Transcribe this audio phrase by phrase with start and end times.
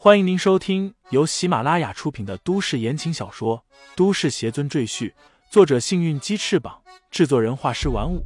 [0.00, 3.64] 欢迎您收听由喜马拉雅出品的都市言情小说
[3.96, 5.10] 《都市邪尊赘婿》，
[5.50, 8.24] 作者：幸运鸡翅膀，制作人：画师玩五。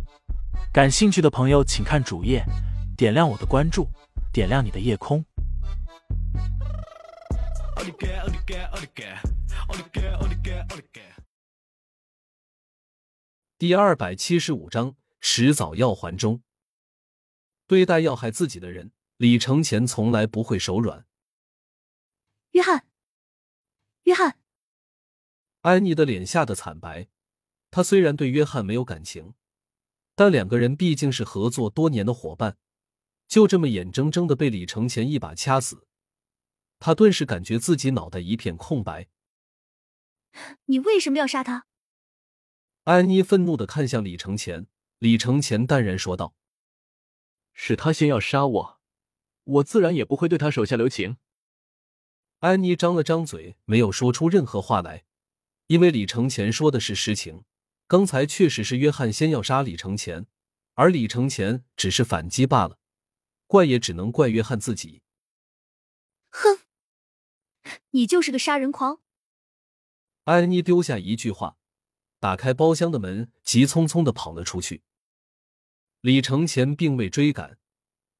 [0.71, 2.45] 感兴趣的朋友，请看主页，
[2.95, 3.89] 点亮我的关注，
[4.35, 5.25] 点亮你的夜空。
[13.57, 16.43] 第二百七十五章：迟早要还中。
[17.67, 21.07] 对待要害自己的人，李承前从来不会手软。
[22.53, 22.87] 约翰，
[24.03, 24.39] 约翰，
[25.63, 27.09] 安妮的脸吓得惨白。
[27.71, 29.33] 她虽然对约翰没有感情，
[30.15, 32.59] 但两个人毕竟是合作多年的伙伴，
[33.27, 35.87] 就这么眼睁睁的被李承前一把掐死，
[36.79, 39.09] 他顿时感觉自己脑袋一片空白。
[40.67, 41.67] 你为什么要杀他？
[42.85, 44.67] 安妮愤怒的看向李承前，
[44.99, 46.35] 李承前淡然说道
[47.55, 48.81] ：“是他先要杀我，
[49.45, 51.17] 我自然也不会对他手下留情。”
[52.43, 55.05] 安妮张了张嘴，没有说出任何话来，
[55.69, 57.45] 因为李承前说的是实情。
[57.87, 60.27] 刚才确实是约翰先要杀李承前，
[60.75, 62.81] 而李承前只是反击罢了，
[63.47, 65.03] 怪也只能怪约翰自己。
[66.31, 66.59] 哼，
[67.91, 69.01] 你就是个杀人狂！
[70.25, 71.57] 安妮丢下一句话，
[72.19, 74.83] 打开包厢的门，急匆匆的跑了出去。
[76.01, 77.57] 李承前并未追赶，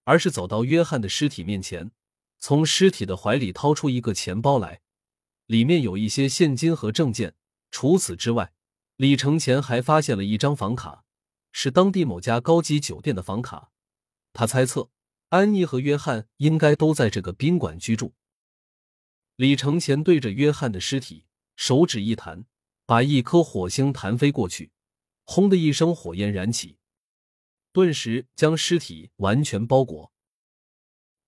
[0.05, 1.91] 而是走到约翰的尸体面前。
[2.43, 4.81] 从尸体的怀里掏出一个钱包来，
[5.47, 7.37] 里面有一些现金和证件。
[7.71, 8.53] 除此之外，
[8.97, 11.05] 李承前还发现了一张房卡，
[11.53, 13.71] 是当地某家高级酒店的房卡。
[14.33, 14.91] 他猜测，
[15.29, 18.17] 安妮和约翰应该都在这个宾馆居住。
[19.37, 22.47] 李承前对着约翰的尸体，手指一弹，
[22.85, 24.73] 把一颗火星弹飞过去，
[25.23, 26.77] 轰的一声，火焰燃起，
[27.73, 30.13] 顿时将尸体完全包裹。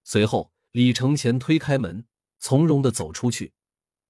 [0.03, 0.53] 随后。
[0.75, 2.05] 李承前推开门，
[2.41, 3.53] 从容的走出去。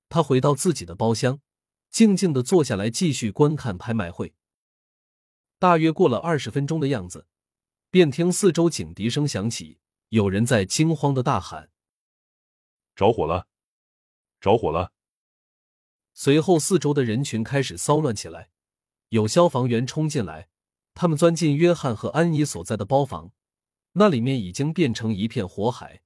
[0.08, 1.42] 他回到自己的包厢，
[1.90, 4.32] 静静的坐下来，继续观看拍卖会。
[5.58, 7.26] 大约过了二十分钟的样子，
[7.90, 11.70] 便听四周警笛声响起，有人在惊慌的大喊
[12.96, 13.46] ：“着火了！
[14.40, 14.94] 着火了！”
[16.16, 18.48] 随后，四周的人群开始骚乱起来，
[19.10, 20.48] 有消防员冲进来，
[20.94, 23.32] 他们钻进约翰和安妮所在的包房，
[23.92, 26.00] 那里面已经变成一片火海。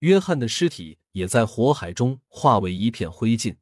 [0.00, 3.56] 约翰的尸体也在火海中化为一片灰烬。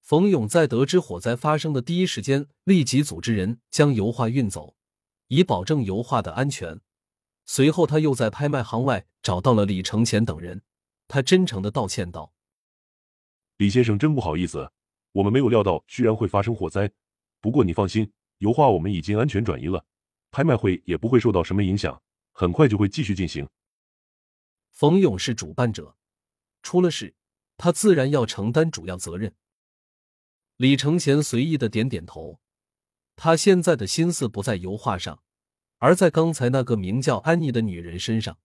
[0.00, 4.74] 冯勇在得知火灾发生的第一时间，立即组织人将油画运走，
[5.28, 6.80] 以保证油画的安全。
[7.44, 10.62] 随后，他又在拍卖行外找到了李承前等人，
[11.08, 12.32] 他真诚的道歉道
[13.58, 14.72] ：“李先生，真不好意思，
[15.12, 16.90] 我们没有料到居然会发生火灾。
[17.40, 19.84] 不过你放心，油画我们已经安全转移了，
[20.30, 22.00] 拍卖会也不会受到什么影响，
[22.32, 23.48] 很快就会继续进行。”
[24.82, 25.94] 冯勇是主办者，
[26.60, 27.14] 出了事，
[27.56, 29.32] 他自然要承担主要责任。
[30.56, 32.40] 李承前随意的点点头，
[33.14, 35.22] 他现在的心思不在油画上，
[35.78, 38.40] 而在刚才那个名叫安妮的女人身上。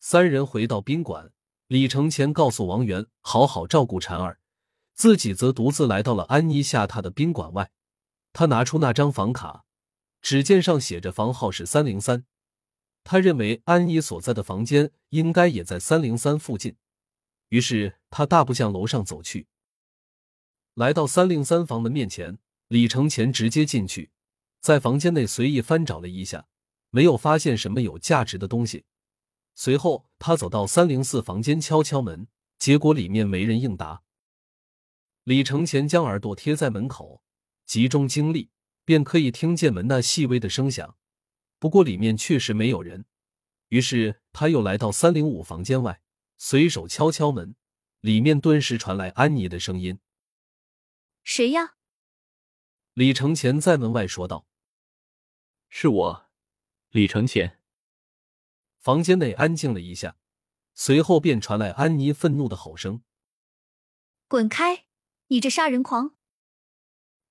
[0.00, 1.30] 三人回到宾馆，
[1.68, 4.40] 李承前告诉王源好好照顾婵儿，
[4.94, 7.70] 自己则独自来到了安妮下榻的宾馆外。
[8.32, 9.64] 他拿出那张房卡，
[10.20, 12.26] 只见上写着房号是三零三。
[13.04, 16.74] 他认为安妮所在的房间应该也在三零三附近，
[17.50, 19.46] 于是他大步向楼上走去。
[20.72, 22.38] 来到三零三房门面前，
[22.68, 24.10] 李承前直接进去，
[24.60, 26.48] 在房间内随意翻找了一下，
[26.90, 28.86] 没有发现什么有价值的东西。
[29.54, 32.26] 随后他走到三零四房间敲敲门，
[32.58, 34.02] 结果里面没人应答。
[35.24, 37.22] 李承前将耳朵贴在门口，
[37.64, 38.50] 集中精力，
[38.84, 40.96] 便可以听见门那细微的声响。
[41.64, 43.06] 不过里面确实没有人，
[43.68, 46.02] 于是他又来到三零五房间外，
[46.36, 47.56] 随手敲敲门，
[48.00, 49.98] 里面顿时传来安妮的声音
[51.24, 51.76] ：“谁呀？”
[52.92, 54.46] 李承前在门外说道
[55.70, 56.30] ：“是我，
[56.90, 57.58] 李承前。”
[58.78, 60.18] 房间内安静了一下，
[60.74, 63.02] 随后便传来安妮愤怒的吼声
[64.28, 64.84] ：“滚开！
[65.28, 66.14] 你这杀人狂！”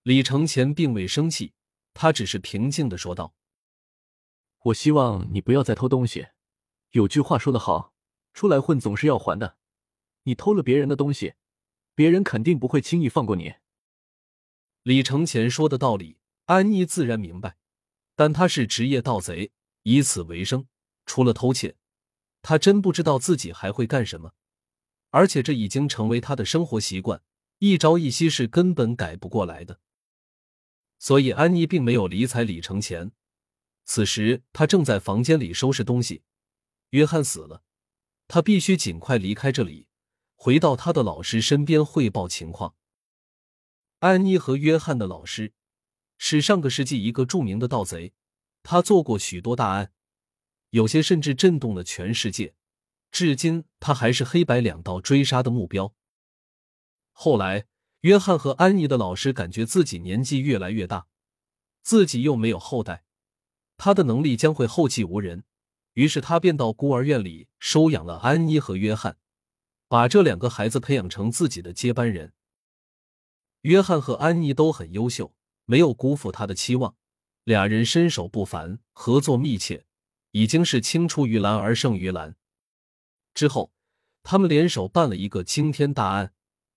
[0.01, 1.53] 李承前并未生气，
[1.93, 3.35] 他只是平静的说道。
[4.63, 6.27] 我希望你不要再偷东西。
[6.91, 7.93] 有句话说得好，
[8.33, 9.57] 出来混总是要还的。
[10.23, 11.33] 你偷了别人的东西，
[11.95, 13.55] 别人肯定不会轻易放过你。
[14.83, 17.57] 李承前说的道理，安妮自然明白，
[18.15, 19.51] 但他是职业盗贼，
[19.83, 20.67] 以此为生，
[21.05, 21.75] 除了偷窃，
[22.41, 24.33] 他真不知道自己还会干什么。
[25.09, 27.21] 而且这已经成为他的生活习惯，
[27.59, 29.79] 一朝一夕是根本改不过来的。
[30.99, 33.11] 所以安妮并没有理睬李承前。
[33.85, 36.23] 此时，他正在房间里收拾东西。
[36.91, 37.63] 约翰死了，
[38.27, 39.87] 他必须尽快离开这里，
[40.35, 42.75] 回到他的老师身边汇报情况。
[43.99, 45.53] 安妮和约翰的老师
[46.17, 48.13] 是上个世纪一个著名的盗贼，
[48.61, 49.91] 他做过许多大案，
[50.69, 52.53] 有些甚至震动了全世界。
[53.11, 55.93] 至今，他还是黑白两道追杀的目标。
[57.11, 57.67] 后来，
[58.01, 61.07] 约翰和安妮的老师感觉自己年纪越来越大，
[61.81, 63.03] 自己又没有后代，
[63.83, 65.43] 他的能力将会后继无人，
[65.95, 69.17] 于是他便到孤儿院里收养了安妮和约翰，
[69.89, 72.31] 把这两个孩子培养成自己的接班人。
[73.63, 75.35] 约翰和安妮都很优秀，
[75.65, 76.95] 没有辜负他的期望，
[77.43, 79.85] 俩人身手不凡，合作密切，
[80.31, 82.37] 已经是青出于蓝而胜于蓝。
[83.33, 83.73] 之后，
[84.23, 86.31] 他们联手办了一个惊天大案，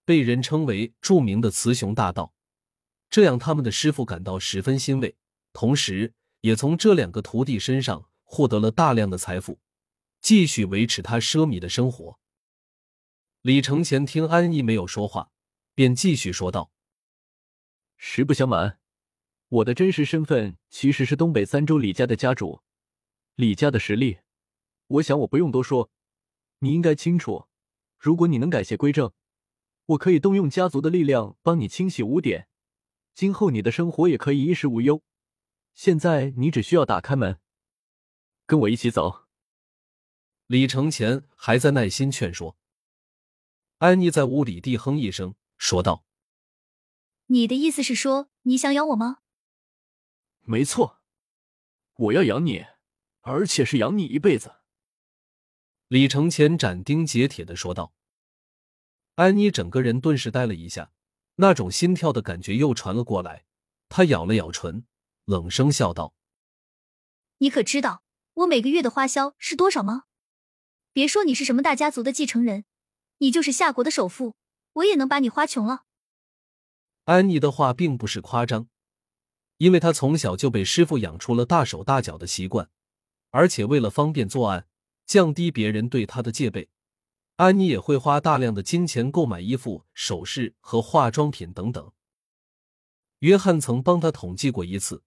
[0.04, 2.34] 被人称为著名的雌雄大盗。
[3.08, 5.16] 这样，他们的师傅感到十分欣慰，
[5.52, 6.12] 同时
[6.46, 9.58] 也从这两个徒弟身上获得了大量的财富，
[10.20, 12.20] 继续维持他奢靡的生活。
[13.42, 15.32] 李承前听安逸没有说话，
[15.74, 16.70] 便继续说道
[17.98, 18.78] ：“实不相瞒，
[19.48, 22.62] 我的真实身份其实是东北三州李家的家主。
[23.34, 24.18] 李家的实力，
[24.86, 25.90] 我想我不用多说。”
[26.60, 27.46] 你应该清楚，
[27.98, 29.12] 如果你能改邪归正，
[29.86, 32.46] 我可以动用家族的力量帮你清洗污点，
[33.16, 35.02] 今后你的生活也可以衣食无忧。
[35.76, 37.38] 现在你只需要打开门，
[38.46, 39.26] 跟我一起走。
[40.46, 42.56] 李承前还在耐心劝说，
[43.76, 46.06] 安妮在屋里低哼一声，说道
[47.26, 49.18] ：“你的意思是说，你想养我吗
[50.48, 51.02] ？”“没错，
[51.96, 52.64] 我要养你，
[53.20, 54.54] 而且是养你一辈子。”
[55.88, 57.92] 李承前斩钉截铁的说道
[59.16, 60.90] ：“安妮整个人顿时呆了一下，
[61.34, 63.44] 那种心跳的感觉又传了过来。
[63.90, 64.86] 她咬了咬唇，
[65.26, 66.14] 冷声笑道
[67.38, 68.02] ：‘你可知道
[68.34, 70.04] 我每个月的花销是多少吗？
[70.92, 72.64] 别说你是什么大家族的继承人，
[73.18, 74.36] 你就是夏国的首富，
[74.74, 75.82] 我也能把你花穷了。’”
[77.04, 78.68] 安妮的话并不是夸张，
[79.58, 82.70] 因为她从小就被师傅养出了大手大脚的习惯，
[83.30, 84.66] 而且为了方便作案。
[85.06, 86.68] 降低别人对她的戒备，
[87.36, 91.92] 安妮也会花大量的金钱购买衣服、首饰和化妆品等等。
[93.20, 95.04] 约翰曾帮他统计过一次，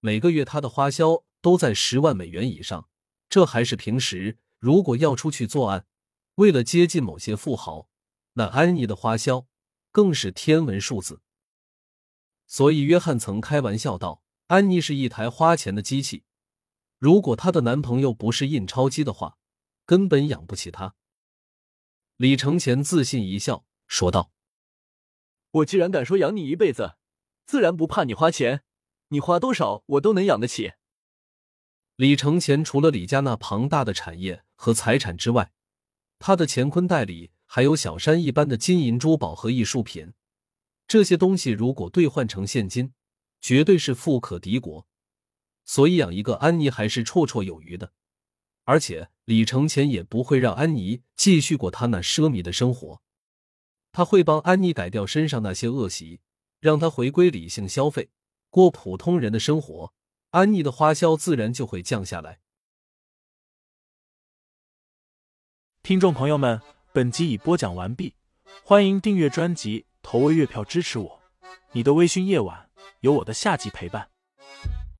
[0.00, 2.88] 每个月他的花销都在十万美元以上，
[3.28, 4.38] 这还是平时。
[4.58, 5.86] 如果要出去作案，
[6.34, 7.88] 为了接近某些富豪，
[8.34, 9.46] 那安妮的花销
[9.90, 11.22] 更是天文数字。
[12.46, 16.24] 所以，约翰曾开玩笑道：“安妮是一台花钱的机器，
[16.98, 19.36] 如果她的男朋友不是印钞机的话。”
[19.86, 20.94] 根本养不起她。
[22.16, 24.30] 李承前自信一笑，说道
[25.50, 26.94] ：“我既然敢说养你一辈子，
[27.44, 28.62] 自然不怕你花钱，
[29.10, 30.72] 你花多少我都能养得起。”
[31.94, 35.52] 李承前除了李家那庞大的产业和财产之外，
[36.18, 40.14] 他的乾坤袋里还有小山一般的金银珠宝和艺术品，
[40.88, 42.94] 这些东西如果兑换成现金，
[43.40, 44.86] 绝对是富可敌国。
[45.64, 47.92] 所以养一个安妮还是绰绰有余的。
[48.64, 53.02] 而且李承前也不会让安妮继续过他那奢靡的生活，
[53.92, 56.20] 他会帮安妮改掉身上那些恶习，
[56.60, 58.10] 让她回归理性消费，
[58.50, 59.92] 过普通人的生活，
[60.30, 62.40] 安逸的花销自然就会降下来。
[65.82, 66.60] 听众朋友们，
[66.92, 68.14] 本集已播讲完毕，
[68.64, 71.22] 欢迎订阅专辑，投喂月票支持我。
[71.72, 72.68] 你的微醺夜晚，
[73.00, 74.10] 有我的下集陪伴。